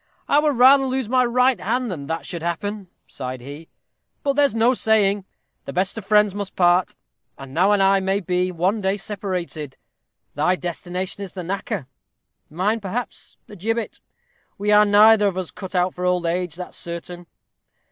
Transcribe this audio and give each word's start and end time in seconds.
"I 0.27 0.39
would 0.39 0.55
rather 0.55 0.85
lose 0.85 1.07
my 1.07 1.23
right 1.23 1.61
hand 1.61 1.91
than 1.91 2.07
that 2.07 2.25
should 2.25 2.41
happen," 2.41 2.87
sighed 3.05 3.39
he; 3.39 3.69
"but 4.23 4.33
there's 4.33 4.55
no 4.55 4.73
saying: 4.73 5.25
the 5.65 5.73
best 5.73 5.95
of 5.95 6.03
friends 6.03 6.33
must 6.33 6.55
part; 6.55 6.95
and 7.37 7.55
thou 7.55 7.71
and 7.71 7.83
I 7.83 7.99
may 7.99 8.19
be 8.19 8.51
one 8.51 8.81
day 8.81 8.97
separated: 8.97 9.77
thy 10.33 10.55
destination 10.55 11.23
is 11.23 11.33
the 11.33 11.43
knacker 11.43 11.85
mine, 12.49 12.79
perhaps, 12.79 13.37
the 13.45 13.55
gibbet. 13.55 13.99
We 14.57 14.71
are 14.71 14.85
neither 14.85 15.27
of 15.27 15.37
us 15.37 15.51
cut 15.51 15.75
out 15.75 15.93
for 15.93 16.03
old 16.03 16.25
age, 16.25 16.55
that's 16.55 16.77
certain. 16.77 17.27